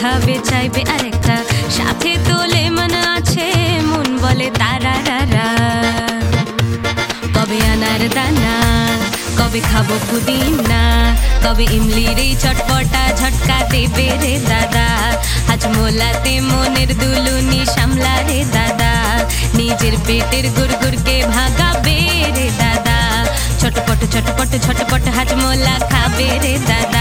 [0.00, 1.36] খাবে চাইবে আরেকটা।
[1.76, 3.48] সাথে তোলে মন আছে,
[3.90, 5.48] মন বলে তারা, রারা।
[7.34, 8.54] কবে আনার দানা,
[9.38, 10.82] কবে খাব পুদিনা,
[11.44, 14.86] কবে ইমলির এই চটপটা ঝটকা দেবে রে দাদা।
[15.52, 18.92] আজ মোলাতে মনের দুলুনি সামলা রে দাদা।
[19.54, 21.98] নিজের পেটের গুড়গুড়কে ভাগাবে
[22.36, 22.98] রে দাদা।
[23.60, 26.97] ছটপট ছটপট ছটপট হাজমোলা খাবে রে দাদা।